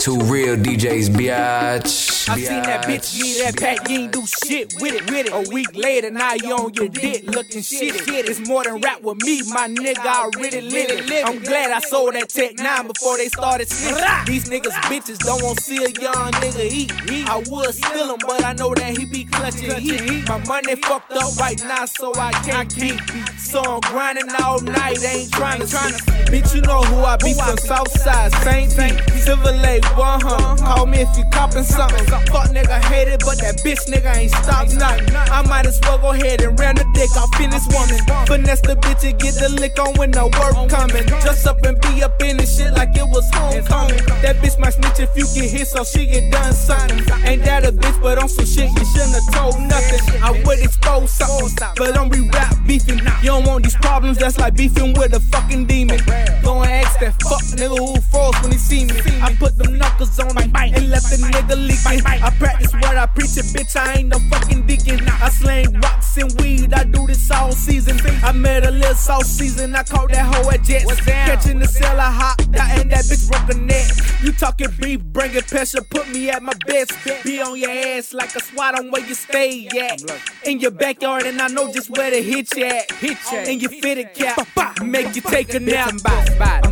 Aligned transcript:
Two 0.00 0.18
real 0.20 0.56
DJs, 0.56 1.10
biatch. 1.10 2.28
I 2.30 2.38
seen 2.38 2.62
that 2.62 2.86
bitch 2.86 3.20
get 3.20 3.44
that 3.44 3.60
pack, 3.60 3.88
you 3.90 3.98
ain't 3.98 4.12
do 4.12 4.22
shit 4.26 4.72
with 4.80 4.94
it, 4.94 5.10
with 5.10 5.26
it. 5.26 5.32
A 5.32 5.52
week 5.52 5.76
later, 5.76 6.10
now 6.10 6.32
you 6.32 6.54
on 6.54 6.72
your 6.72 6.88
dick 6.88 7.24
looking 7.26 7.60
shit. 7.60 8.08
It's 8.08 8.48
more 8.48 8.64
than 8.64 8.80
rap 8.80 9.02
with 9.02 9.20
me, 9.22 9.42
my 9.52 9.68
nigga. 9.68 9.98
I 9.98 10.24
already 10.24 10.62
lit 10.62 10.90
it. 10.90 11.28
I'm 11.28 11.38
glad 11.40 11.70
I 11.70 11.80
sold 11.80 12.14
that 12.14 12.30
Tec 12.30 12.58
9 12.58 12.86
before 12.86 13.18
they 13.18 13.28
started 13.28 13.68
snitching. 13.68 14.26
These 14.26 14.48
niggas 14.48 14.72
bitches 14.88 15.18
don't 15.18 15.42
want 15.42 15.58
to 15.58 15.64
see 15.64 15.84
a 15.84 15.90
young 15.90 16.32
nigga 16.32 16.64
eat. 16.72 16.92
I 17.28 17.36
would 17.48 17.74
steal 17.74 18.14
him, 18.14 18.18
but 18.26 18.42
I 18.42 18.54
know 18.54 18.74
that 18.74 18.96
he 18.96 19.04
be 19.04 19.24
clutching 19.24 19.70
heat. 19.80 20.26
My 20.28 20.42
money 20.46 20.76
fucked 20.76 21.12
up 21.12 21.36
right 21.36 21.62
now, 21.64 21.84
so 21.84 22.12
I 22.14 22.32
can't 22.32 22.74
keep. 22.74 22.98
So 23.36 23.60
I'm 23.60 23.80
grinding 23.80 24.30
all 24.42 24.60
night, 24.60 25.04
ain't 25.04 25.30
trying 25.32 25.60
to 25.60 25.66
trying 25.66 25.92
to. 25.92 26.02
Bitch, 26.30 26.54
you 26.54 26.62
know 26.62 26.80
who 26.82 27.02
I 27.02 27.16
be 27.16 27.34
from 27.34 27.58
Southside, 27.58 28.32
Saint 28.44 28.70
Pete, 28.76 29.20
Silver 29.20 29.52
Lake, 29.52 29.84
one 29.96 30.20
huh? 30.20 30.56
Call 30.56 30.86
me 30.86 31.00
if 31.00 31.16
you 31.16 31.24
copping 31.32 31.64
something. 31.64 32.04
Fuck 32.06 32.50
nigga 32.50 32.82
hate 32.84 33.08
it, 33.08 33.20
but 33.20 33.38
that 33.38 33.60
bitch 33.64 33.86
nigga 33.88 34.14
ain't 34.16 34.30
stopped 34.30 34.74
nothing. 34.76 35.14
I 35.14 35.42
might 35.48 35.66
as 35.66 35.80
well 35.82 35.98
go 35.98 36.10
ahead 36.12 36.40
and 36.42 36.58
ram 36.58 36.76
the 36.76 36.86
dick 36.94 37.10
off 37.16 37.32
in 37.40 37.50
this 37.50 37.66
woman. 37.72 37.98
Finesse 38.26 38.60
the 38.62 38.76
bitch 38.76 39.08
and 39.08 39.18
get 39.18 39.34
the 39.34 39.48
lick 39.60 39.78
on 39.78 39.94
when 39.94 40.10
the 40.10 40.24
work 40.24 40.54
coming. 40.70 41.06
Just 41.24 41.46
up 41.46 41.62
and 41.64 41.80
be 41.80 42.02
up 42.02 42.20
in 42.22 42.36
this 42.36 42.58
shit 42.58 42.72
like 42.74 42.96
it 42.96 43.08
was 43.08 43.28
homecoming. 43.34 44.04
That 44.22 44.36
bitch 44.42 44.58
might 44.58 44.74
snitch 44.74 45.00
if 45.00 45.10
you 45.16 45.26
get 45.34 45.50
hit, 45.50 45.66
so 45.66 45.84
she 45.84 46.06
get 46.06 46.30
done 46.30 46.52
something. 46.52 47.00
Ain't 47.24 47.44
that 47.44 47.64
a 47.66 47.72
bitch, 47.72 48.00
but 48.00 48.18
on 48.18 48.28
some 48.28 48.46
shit 48.46 48.70
you 48.70 48.84
shouldn't 48.92 49.14
have 49.18 49.28
told 49.34 49.58
nothing. 49.60 50.22
I 50.22 50.30
would 50.44 50.58
expose 50.60 51.10
something, 51.14 51.74
but 51.76 51.96
I'm 51.96 52.08
be 52.08 52.20
rap 52.20 52.54
beefing. 52.66 53.00
You 53.22 53.26
don't 53.26 53.44
want 53.46 53.64
these 53.64 53.76
problems, 53.76 54.16
that's 54.16 54.38
like 54.38 54.54
beefing 54.56 54.94
with 54.94 55.12
a 55.12 55.20
fucking 55.20 55.66
demon. 55.66 56.00
Go 56.42 56.62
and 56.62 56.70
ask 56.70 56.98
that 57.00 57.20
fuck 57.22 57.42
nigga 57.52 57.76
who 57.76 58.00
froze 58.10 58.34
when 58.40 58.52
he 58.52 58.58
see 58.58 58.86
me. 58.86 58.94
I 59.20 59.34
put 59.34 59.58
them 59.58 59.76
knuckles 59.76 60.18
on 60.18 60.36
him 60.38 60.50
and 60.54 60.88
left 60.88 61.10
the 61.10 61.16
nigga 61.16 61.54
leaking. 61.54 62.06
I 62.06 62.30
practice 62.38 62.72
what 62.72 62.96
I 62.96 63.04
preach, 63.06 63.36
it, 63.36 63.44
bitch. 63.52 63.76
I 63.76 63.98
ain't 63.98 64.08
no 64.08 64.18
fucking 64.30 64.66
deacon. 64.66 65.06
I 65.06 65.28
slang 65.28 65.78
rocks 65.80 66.16
and 66.16 66.32
weed. 66.40 66.72
I 66.72 66.84
do 66.84 67.06
this 67.06 67.30
all 67.30 67.52
season. 67.52 68.00
I 68.24 68.32
met 68.32 68.64
a 68.64 68.70
little 68.70 68.94
sauce 68.94 69.26
season. 69.26 69.74
I 69.74 69.82
caught 69.82 70.10
that 70.12 70.34
hoe 70.34 70.50
at 70.50 70.62
Jets. 70.64 71.00
Catching 71.04 71.58
the 71.58 71.68
cell, 71.68 72.00
I 72.00 72.10
hopped 72.10 72.56
out 72.56 72.78
and 72.78 72.90
that 72.90 73.04
bitch 73.04 73.30
broke 73.30 73.54
a 73.54 73.58
neck. 73.58 73.86
You 74.22 74.32
talking 74.32 74.68
beef, 74.80 75.02
bringing 75.04 75.42
pressure, 75.42 75.82
put 75.90 76.08
me 76.08 76.30
at 76.30 76.42
my 76.42 76.54
best. 76.66 76.92
Be 77.24 77.40
on 77.42 77.58
your 77.58 77.70
ass 77.70 78.14
like 78.14 78.34
a 78.34 78.40
SWAT 78.40 78.78
on 78.78 78.90
where 78.90 79.06
you 79.06 79.14
stay 79.14 79.66
at. 79.66 80.02
In 80.46 80.58
your 80.58 80.70
backyard, 80.70 81.24
and 81.24 81.40
I 81.40 81.48
know 81.48 81.70
just 81.70 81.90
where 81.90 82.10
to 82.10 82.22
hit 82.22 82.56
you 82.56 82.64
at. 82.64 82.90
Hit 83.10 83.32
you 83.32 83.52
in 83.52 83.58
your 83.58 83.70
fitted 83.70 84.14
cap. 84.14 84.84
Make 84.84 85.16
you 85.16 85.22
take 85.22 85.52
a 85.52 85.58
nap. 85.58 86.69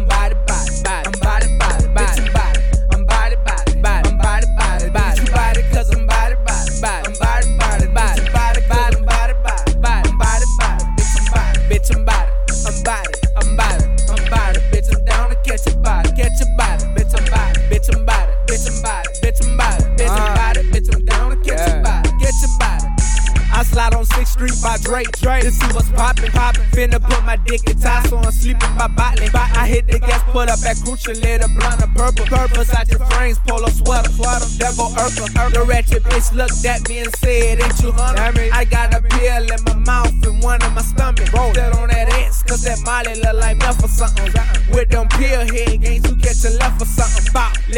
Street 24.29 24.53
by 24.63 24.77
Drake, 24.83 25.11
Drake 25.21 25.43
to 25.43 25.51
see 25.51 25.73
what's 25.73 25.91
poppin', 25.91 26.31
poppin'. 26.33 26.65
Finna 26.77 27.01
put 27.01 27.25
my 27.25 27.37
dick 27.49 27.65
in 27.69 27.81
tie, 27.81 28.03
so 28.05 28.19
I'm 28.19 28.31
sleeping 28.31 28.75
by 28.77 28.87
bottling. 28.89 29.31
But 29.33 29.49
I 29.57 29.67
hit 29.67 29.87
the 29.87 29.99
gas, 29.99 30.23
put 30.31 30.49
up 30.49 30.61
at 30.69 30.77
Crucial, 30.85 31.15
lit 31.15 31.45
a 31.45 31.49
blunt 31.49 31.83
of 31.83 31.95
purple. 31.95 32.27
Purpose 32.27 32.73
out 32.75 32.89
your 32.91 33.01
frames, 33.07 33.39
polo 33.47 33.69
sweater, 33.69 34.11
sweater. 34.11 34.47
Go 34.77 34.93
Urkel, 35.01 35.53
the 35.53 35.65
ratchet 35.67 36.03
bitch 36.05 36.33
looked 36.35 36.65
at 36.65 36.87
me 36.89 36.99
and 36.99 37.15
said, 37.17 37.61
Ain't 37.61 37.81
you 37.81 37.91
hungry? 37.93 38.51
I 38.53 38.65
got 38.65 38.95
a 38.95 39.01
pill 39.01 39.49
in 39.49 39.63
my 39.65 39.75
mouth 39.75 40.27
and 40.27 40.43
one 40.43 40.63
in 40.63 40.75
my 40.75 40.83
stomach. 40.83 41.29
Set 41.29 41.73
on 41.75 41.89
that 41.89 42.09
ass, 42.21 42.43
cause 42.43 42.63
that 42.65 42.79
Molly 42.85 43.19
look 43.21 43.35
like 43.35 43.57
meth 43.59 43.83
or 43.83 43.89
something. 43.89 44.31
With 44.73 44.91
them 44.91 45.09
pill 45.09 45.41
head 45.41 45.81
games, 45.81 46.05
you 46.09 46.17
catch 46.17 46.45
a 46.45 46.51
left 46.59 46.83
or 46.83 46.85
something. 46.85 46.98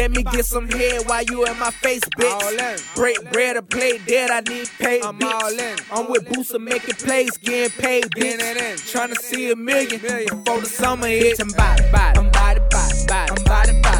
Let 0.01 0.09
me 0.09 0.23
get 0.23 0.47
some 0.47 0.67
head 0.67 1.07
while 1.07 1.21
you 1.21 1.45
in 1.45 1.59
my 1.59 1.69
face, 1.69 2.01
bitch. 2.17 2.95
Break 2.95 3.31
bread 3.31 3.55
or 3.55 3.61
play 3.61 3.99
dead, 3.99 4.31
I 4.31 4.39
need 4.39 4.67
paid, 4.79 5.03
I'm 5.03 5.21
all 5.21 5.47
in. 5.49 5.77
I'm 5.91 6.09
with 6.09 6.27
Booster 6.27 6.57
making 6.57 6.95
plays, 6.95 7.37
getting 7.37 7.69
paid, 7.79 8.05
bitch. 8.05 8.39
Tryna 8.91 9.15
see 9.15 9.51
a 9.51 9.55
million 9.55 10.01
before 10.01 10.59
the 10.59 10.65
summer 10.65 11.05
hits. 11.05 11.39
I'm 11.39 11.49
body, 11.49 11.83
body, 11.91 12.19
I'm 12.19 12.31
body, 12.31 12.61
body, 12.71 13.05
body, 13.05 13.31
I'm 13.31 13.43
body, 13.43 13.81
body. 13.83 13.90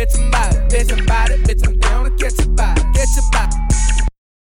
bitch, 0.00 0.28
about 0.28 0.54
it, 0.54 0.68
bitch, 0.68 1.02
about 1.02 1.30
it, 1.30 1.40
bitch, 1.40 1.62
about 1.62 1.74
it. 1.74 1.79